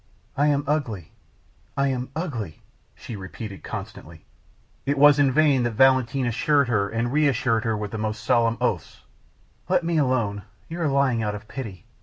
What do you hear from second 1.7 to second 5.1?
I am ugly," she repeated constantly. It